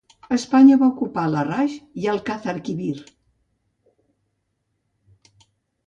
[0.35, 2.97] Espanya va ocupar Larraix i Alcazarquivir.